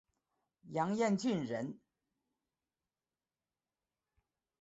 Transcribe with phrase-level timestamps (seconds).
[0.71, 1.79] 杨延俊人。